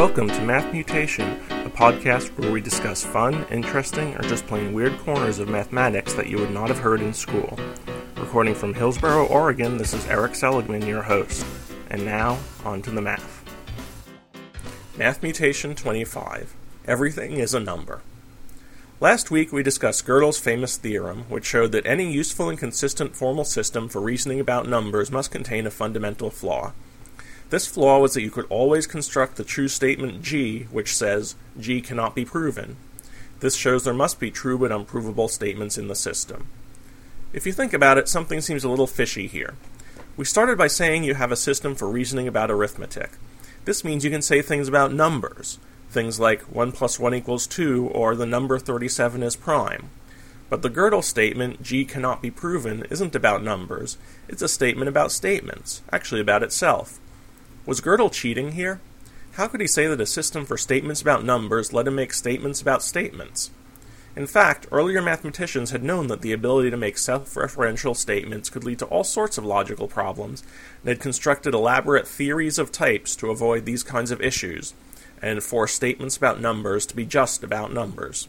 Welcome 0.00 0.28
to 0.28 0.40
Math 0.40 0.72
Mutation, 0.72 1.30
a 1.50 1.68
podcast 1.68 2.28
where 2.38 2.50
we 2.50 2.62
discuss 2.62 3.04
fun, 3.04 3.44
interesting, 3.50 4.16
or 4.16 4.22
just 4.22 4.46
plain 4.46 4.72
weird 4.72 4.98
corners 5.00 5.38
of 5.38 5.50
mathematics 5.50 6.14
that 6.14 6.26
you 6.26 6.38
would 6.38 6.52
not 6.52 6.68
have 6.70 6.78
heard 6.78 7.02
in 7.02 7.12
school. 7.12 7.58
Recording 8.16 8.54
from 8.54 8.72
Hillsboro, 8.72 9.26
Oregon, 9.26 9.76
this 9.76 9.92
is 9.92 10.06
Erik 10.06 10.34
Seligman, 10.34 10.86
your 10.86 11.02
host. 11.02 11.44
And 11.90 12.06
now, 12.06 12.38
on 12.64 12.80
to 12.80 12.90
the 12.90 13.02
math. 13.02 13.44
Math 14.96 15.22
Mutation 15.22 15.74
25 15.74 16.56
Everything 16.86 17.32
is 17.34 17.52
a 17.52 17.60
Number. 17.60 18.00
Last 19.00 19.30
week 19.30 19.52
we 19.52 19.62
discussed 19.62 20.06
Gödel's 20.06 20.38
famous 20.38 20.78
theorem, 20.78 21.24
which 21.28 21.44
showed 21.44 21.72
that 21.72 21.84
any 21.84 22.10
useful 22.10 22.48
and 22.48 22.58
consistent 22.58 23.14
formal 23.14 23.44
system 23.44 23.86
for 23.86 24.00
reasoning 24.00 24.40
about 24.40 24.66
numbers 24.66 25.10
must 25.10 25.30
contain 25.30 25.66
a 25.66 25.70
fundamental 25.70 26.30
flaw. 26.30 26.72
This 27.50 27.66
flaw 27.66 27.98
was 27.98 28.14
that 28.14 28.22
you 28.22 28.30
could 28.30 28.46
always 28.48 28.86
construct 28.86 29.34
the 29.34 29.42
true 29.42 29.66
statement 29.66 30.22
G, 30.22 30.68
which 30.70 30.96
says 30.96 31.34
G 31.58 31.80
cannot 31.80 32.14
be 32.14 32.24
proven. 32.24 32.76
This 33.40 33.56
shows 33.56 33.82
there 33.82 33.92
must 33.92 34.20
be 34.20 34.30
true 34.30 34.56
but 34.56 34.70
unprovable 34.70 35.26
statements 35.26 35.76
in 35.76 35.88
the 35.88 35.96
system. 35.96 36.46
If 37.32 37.46
you 37.46 37.52
think 37.52 37.72
about 37.72 37.98
it, 37.98 38.08
something 38.08 38.40
seems 38.40 38.62
a 38.62 38.68
little 38.68 38.86
fishy 38.86 39.26
here. 39.26 39.54
We 40.16 40.24
started 40.24 40.58
by 40.58 40.68
saying 40.68 41.02
you 41.02 41.14
have 41.14 41.32
a 41.32 41.36
system 41.36 41.74
for 41.74 41.88
reasoning 41.88 42.28
about 42.28 42.52
arithmetic. 42.52 43.10
This 43.64 43.82
means 43.84 44.04
you 44.04 44.10
can 44.10 44.22
say 44.22 44.42
things 44.42 44.68
about 44.68 44.92
numbers, 44.92 45.58
things 45.90 46.20
like 46.20 46.42
1 46.42 46.70
plus 46.70 47.00
1 47.00 47.14
equals 47.14 47.48
2 47.48 47.88
or 47.88 48.14
the 48.14 48.26
number 48.26 48.60
37 48.60 49.24
is 49.24 49.34
prime. 49.34 49.90
But 50.48 50.62
the 50.62 50.70
Gödel 50.70 51.02
statement, 51.02 51.62
G 51.62 51.84
cannot 51.84 52.22
be 52.22 52.30
proven, 52.30 52.84
isn't 52.90 53.16
about 53.16 53.42
numbers. 53.42 53.98
It's 54.28 54.42
a 54.42 54.48
statement 54.48 54.88
about 54.88 55.10
statements, 55.10 55.82
actually 55.92 56.20
about 56.20 56.44
itself. 56.44 56.99
Was 57.70 57.80
Gödel 57.80 58.10
cheating 58.10 58.50
here? 58.50 58.80
How 59.34 59.46
could 59.46 59.60
he 59.60 59.68
say 59.68 59.86
that 59.86 60.00
a 60.00 60.04
system 60.04 60.44
for 60.44 60.58
statements 60.58 61.00
about 61.00 61.24
numbers 61.24 61.72
let 61.72 61.86
him 61.86 61.94
make 61.94 62.12
statements 62.12 62.60
about 62.60 62.82
statements? 62.82 63.52
In 64.16 64.26
fact, 64.26 64.66
earlier 64.72 65.00
mathematicians 65.00 65.70
had 65.70 65.84
known 65.84 66.08
that 66.08 66.20
the 66.20 66.32
ability 66.32 66.70
to 66.70 66.76
make 66.76 66.98
self 66.98 67.32
referential 67.34 67.94
statements 67.94 68.50
could 68.50 68.64
lead 68.64 68.80
to 68.80 68.86
all 68.86 69.04
sorts 69.04 69.38
of 69.38 69.44
logical 69.44 69.86
problems, 69.86 70.42
and 70.80 70.88
had 70.88 70.98
constructed 70.98 71.54
elaborate 71.54 72.08
theories 72.08 72.58
of 72.58 72.72
types 72.72 73.14
to 73.14 73.30
avoid 73.30 73.66
these 73.66 73.84
kinds 73.84 74.10
of 74.10 74.20
issues, 74.20 74.74
and 75.22 75.40
force 75.40 75.72
statements 75.72 76.16
about 76.16 76.40
numbers 76.40 76.84
to 76.86 76.96
be 76.96 77.06
just 77.06 77.44
about 77.44 77.72
numbers. 77.72 78.26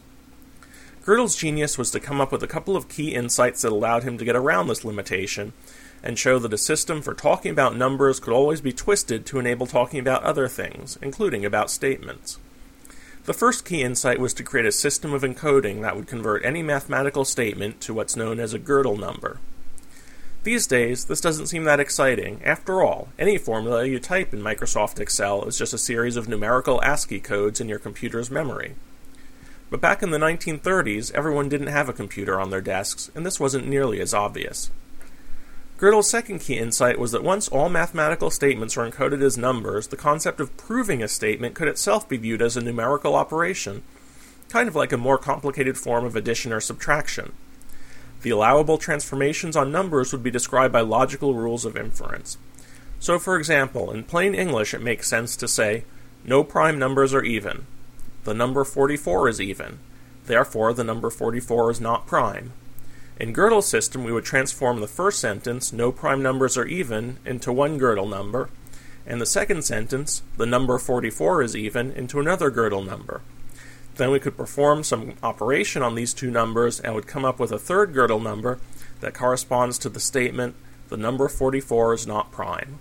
Gödel's 1.03 1.35
genius 1.35 1.79
was 1.79 1.89
to 1.89 1.99
come 1.99 2.21
up 2.21 2.31
with 2.31 2.43
a 2.43 2.47
couple 2.47 2.77
of 2.77 2.89
key 2.89 3.15
insights 3.15 3.63
that 3.63 3.71
allowed 3.71 4.03
him 4.03 4.19
to 4.19 4.25
get 4.25 4.35
around 4.35 4.67
this 4.67 4.85
limitation 4.85 5.53
and 6.03 6.17
show 6.17 6.39
that 6.39 6.53
a 6.53 6.57
system 6.57 7.01
for 7.01 7.13
talking 7.13 7.51
about 7.51 7.75
numbers 7.75 8.19
could 8.19 8.33
always 8.33 8.61
be 8.61 8.73
twisted 8.73 9.25
to 9.25 9.39
enable 9.39 9.67
talking 9.67 9.99
about 9.99 10.23
other 10.23 10.47
things, 10.47 10.97
including 11.01 11.45
about 11.45 11.69
statements. 11.69 12.39
The 13.25 13.33
first 13.33 13.65
key 13.65 13.83
insight 13.83 14.19
was 14.19 14.33
to 14.33 14.43
create 14.43 14.65
a 14.65 14.71
system 14.71 15.13
of 15.13 15.21
encoding 15.21 15.81
that 15.81 15.95
would 15.95 16.07
convert 16.07 16.43
any 16.43 16.63
mathematical 16.63 17.23
statement 17.23 17.79
to 17.81 17.93
what's 17.93 18.15
known 18.15 18.39
as 18.39 18.53
a 18.53 18.59
Gödel 18.59 18.99
number. 18.99 19.37
These 20.43 20.65
days, 20.65 21.05
this 21.05 21.21
doesn't 21.21 21.45
seem 21.45 21.65
that 21.65 21.79
exciting. 21.79 22.41
After 22.43 22.81
all, 22.81 23.09
any 23.19 23.37
formula 23.37 23.85
you 23.85 23.99
type 23.99 24.33
in 24.33 24.41
Microsoft 24.41 24.99
Excel 24.99 25.43
is 25.43 25.55
just 25.55 25.71
a 25.71 25.77
series 25.77 26.17
of 26.17 26.27
numerical 26.27 26.81
ASCII 26.81 27.19
codes 27.19 27.61
in 27.61 27.69
your 27.69 27.77
computer's 27.77 28.31
memory. 28.31 28.73
But 29.69 29.81
back 29.81 30.01
in 30.01 30.09
the 30.09 30.17
1930s, 30.17 31.13
everyone 31.13 31.47
didn't 31.47 31.67
have 31.67 31.89
a 31.89 31.93
computer 31.93 32.39
on 32.39 32.49
their 32.49 32.59
desks, 32.59 33.11
and 33.13 33.23
this 33.23 33.39
wasn't 33.39 33.67
nearly 33.67 34.01
as 34.01 34.15
obvious. 34.15 34.71
Gödel's 35.81 36.07
second 36.07 36.37
key 36.41 36.59
insight 36.59 36.99
was 36.99 37.11
that 37.11 37.23
once 37.23 37.47
all 37.47 37.67
mathematical 37.67 38.29
statements 38.29 38.77
are 38.77 38.87
encoded 38.87 39.23
as 39.23 39.35
numbers, 39.35 39.87
the 39.87 39.97
concept 39.97 40.39
of 40.39 40.55
proving 40.55 41.01
a 41.01 41.07
statement 41.07 41.55
could 41.55 41.67
itself 41.67 42.07
be 42.07 42.17
viewed 42.17 42.39
as 42.39 42.55
a 42.55 42.61
numerical 42.61 43.15
operation, 43.15 43.81
kind 44.47 44.67
of 44.67 44.75
like 44.75 44.91
a 44.91 44.97
more 44.97 45.17
complicated 45.17 45.79
form 45.79 46.05
of 46.05 46.15
addition 46.15 46.53
or 46.53 46.59
subtraction. 46.59 47.33
The 48.21 48.29
allowable 48.29 48.77
transformations 48.77 49.55
on 49.55 49.71
numbers 49.71 50.11
would 50.11 50.21
be 50.21 50.29
described 50.29 50.71
by 50.71 50.81
logical 50.81 51.33
rules 51.33 51.65
of 51.65 51.75
inference. 51.75 52.37
So, 52.99 53.17
for 53.17 53.35
example, 53.35 53.89
in 53.89 54.03
plain 54.03 54.35
English, 54.35 54.75
it 54.75 54.83
makes 54.83 55.07
sense 55.07 55.35
to 55.37 55.47
say, 55.47 55.85
no 56.23 56.43
prime 56.43 56.77
numbers 56.77 57.11
are 57.11 57.23
even. 57.23 57.65
The 58.23 58.35
number 58.35 58.63
44 58.63 59.29
is 59.29 59.41
even. 59.41 59.79
Therefore, 60.27 60.73
the 60.73 60.83
number 60.83 61.09
44 61.09 61.71
is 61.71 61.81
not 61.81 62.05
prime. 62.05 62.53
In 63.21 63.35
Gödel's 63.35 63.67
system, 63.67 64.03
we 64.03 64.11
would 64.11 64.25
transform 64.25 64.79
the 64.79 64.87
first 64.87 65.19
sentence, 65.19 65.71
no 65.71 65.91
prime 65.91 66.23
numbers 66.23 66.57
are 66.57 66.65
even, 66.65 67.19
into 67.23 67.53
one 67.53 67.79
Gödel 67.79 68.09
number, 68.09 68.49
and 69.05 69.21
the 69.21 69.27
second 69.27 69.61
sentence, 69.61 70.23
the 70.37 70.47
number 70.47 70.79
44 70.79 71.43
is 71.43 71.55
even, 71.55 71.91
into 71.91 72.19
another 72.19 72.49
Gödel 72.49 72.83
number. 72.83 73.21
Then 73.93 74.09
we 74.09 74.19
could 74.19 74.35
perform 74.35 74.83
some 74.83 75.13
operation 75.21 75.83
on 75.83 75.93
these 75.93 76.15
two 76.15 76.31
numbers 76.31 76.79
and 76.79 76.95
would 76.95 77.05
come 77.05 77.23
up 77.23 77.39
with 77.39 77.51
a 77.51 77.59
third 77.59 77.93
Gödel 77.93 78.23
number 78.23 78.57
that 79.01 79.13
corresponds 79.13 79.77
to 79.77 79.89
the 79.89 79.99
statement, 79.99 80.55
the 80.89 80.97
number 80.97 81.27
44 81.27 81.93
is 81.93 82.07
not 82.07 82.31
prime. 82.31 82.79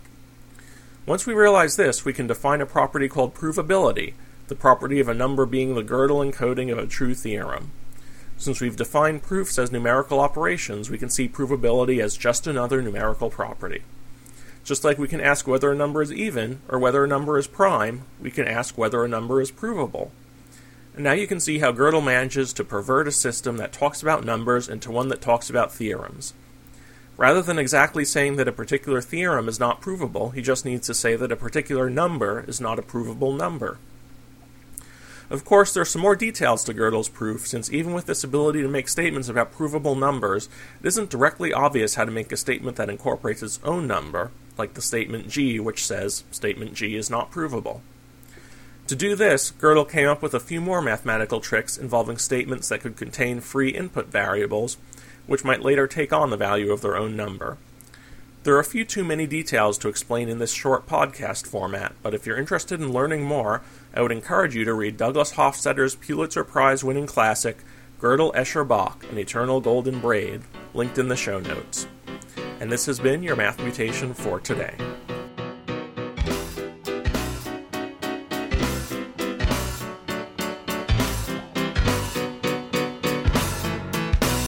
Once 1.05 1.27
we 1.27 1.35
realize 1.35 1.77
this, 1.77 2.07
we 2.07 2.15
can 2.15 2.27
define 2.27 2.63
a 2.63 2.67
property 2.67 3.09
called 3.09 3.35
provability, 3.35 4.15
the 4.49 4.55
property 4.55 5.01
of 5.01 5.09
a 5.09 5.13
number 5.13 5.45
being 5.45 5.75
the 5.75 5.83
Gödel 5.83 6.33
encoding 6.33 6.73
of 6.73 6.79
a 6.79 6.87
true 6.87 7.15
theorem. 7.15 7.73
Since 8.41 8.63
we've 8.63 8.75
defined 8.75 9.23
proofs 9.23 9.59
as 9.59 9.71
numerical 9.71 10.19
operations, 10.19 10.89
we 10.89 10.97
can 10.97 11.11
see 11.11 11.29
provability 11.29 12.03
as 12.03 12.17
just 12.17 12.47
another 12.47 12.81
numerical 12.81 13.29
property. 13.29 13.83
Just 14.65 14.83
like 14.83 14.97
we 14.97 15.09
can 15.09 15.21
ask 15.21 15.47
whether 15.47 15.71
a 15.71 15.77
number 15.77 16.01
is 16.01 16.11
even 16.11 16.63
or 16.67 16.79
whether 16.79 17.05
a 17.05 17.07
number 17.07 17.37
is 17.37 17.47
prime, 17.47 18.05
we 18.19 18.31
can 18.31 18.49
ask 18.49 18.79
whether 18.79 19.05
a 19.05 19.09
number 19.09 19.43
is 19.43 19.51
provable. 19.51 20.11
And 20.95 21.05
now 21.05 21.13
you 21.13 21.27
can 21.27 21.39
see 21.39 21.59
how 21.59 21.73
Gödel 21.73 22.03
manages 22.03 22.55
to 22.55 22.65
pervert 22.65 23.07
a 23.07 23.13
system 23.13 23.59
that 23.59 23.75
talks 23.75 24.01
about 24.01 24.25
numbers 24.25 24.71
into 24.71 24.91
one 24.91 25.09
that 25.09 25.21
talks 25.21 25.51
about 25.51 25.71
theorems. 25.71 26.33
Rather 27.19 27.43
than 27.43 27.59
exactly 27.59 28.07
saying 28.07 28.37
that 28.37 28.49
a 28.49 28.53
particular 28.53 29.03
theorem 29.03 29.51
is 29.51 29.61
not 29.61 29.83
provable, 29.83 30.31
he 30.31 30.41
just 30.41 30.65
needs 30.65 30.87
to 30.87 30.95
say 30.95 31.15
that 31.15 31.31
a 31.31 31.37
particular 31.37 31.91
number 31.91 32.43
is 32.49 32.59
not 32.59 32.79
a 32.79 32.83
provable 32.83 33.35
number. 33.35 33.77
Of 35.31 35.45
course, 35.45 35.73
there 35.73 35.83
are 35.83 35.87
some 35.87 36.03
more 36.03 36.17
details 36.17 36.65
to 36.65 36.75
Gödel's 36.75 37.09
proof, 37.09 37.47
since 37.47 37.73
even 37.73 37.93
with 37.93 38.07
this 38.07 38.25
ability 38.25 38.63
to 38.63 38.69
make 38.69 38.89
statements 38.89 39.29
about 39.29 39.53
provable 39.53 39.95
numbers, 39.95 40.49
it 40.83 40.89
isn't 40.89 41.09
directly 41.09 41.53
obvious 41.53 41.95
how 41.95 42.05
to 42.05 42.11
make 42.11 42.33
a 42.33 42.37
statement 42.37 42.77
that 42.77 42.91
incorporates 42.91 43.41
its 43.41 43.61
own 43.63 43.87
number, 43.87 44.33
like 44.59 44.75
the 44.75 44.83
statement 44.83 45.29
G, 45.29 45.61
which 45.61 45.87
says 45.87 46.25
statement 46.33 46.75
G 46.75 46.97
is 46.97 47.11
not 47.11 47.31
provable. 47.31 47.81
To 48.89 48.97
do 48.97 49.15
this, 49.15 49.53
Gödel 49.53 49.89
came 49.89 50.09
up 50.09 50.21
with 50.21 50.35
a 50.35 50.41
few 50.41 50.61
more 50.61 50.83
mathematical 50.83 51.39
tricks 51.39 51.79
involving 51.79 52.19
statements 52.19 52.69
that 52.69 52.81
could 52.81 52.97
contain 52.97 53.41
free 53.41 53.71
input 53.71 54.09
variables, 54.09 54.79
which 55.29 55.45
might 55.45 55.63
later 55.63 55.87
take 55.87 56.13
on 56.13 56.31
the 56.31 56.37
value 56.37 56.73
of 56.73 56.81
their 56.81 56.97
own 56.97 57.15
number. 57.15 57.57
There 58.43 58.55
are 58.55 58.61
a 58.61 58.65
few 58.65 58.87
too 58.87 59.05
many 59.05 59.27
details 59.27 59.77
to 59.79 59.89
explain 59.89 60.31
in 60.31 60.39
this 60.39 60.55
short 60.55 60.87
podcast 60.87 61.47
format, 61.47 61.93
but 62.03 62.15
if 62.15 62.25
you're 62.25 62.39
interested 62.39 62.81
in 62.81 62.91
learning 62.91 63.23
more, 63.23 63.61
I 63.93 64.01
would 64.01 64.13
encourage 64.13 64.57
you 64.57 64.65
to 64.65 64.73
read 64.73 64.97
Douglas 64.97 65.35
Hofstadter's 65.35 65.95
Pulitzer 65.95 66.43
Prize 66.43 66.83
winning 66.83 67.05
classic, 67.05 67.59
Gödel 68.01 68.35
Escher 68.35 68.67
Bach, 68.67 69.05
An 69.11 69.19
Eternal 69.19 69.61
Golden 69.61 70.01
Braid, 70.01 70.41
linked 70.73 70.97
in 70.97 71.09
the 71.09 71.17
show 71.17 71.39
notes. 71.39 71.87
And 72.61 72.73
this 72.73 72.87
has 72.87 72.99
been 72.99 73.23
your 73.23 73.37
Math 73.37 73.59
Mutation 73.59 74.15
for 74.15 74.41
today. 74.41 74.75